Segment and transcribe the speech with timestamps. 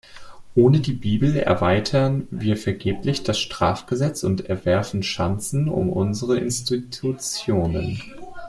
[0.55, 8.01] Ohne die Bibel erweitern wir vergeblich das Strafgesetz und entwerfen Schanzen um unsere Institutionen.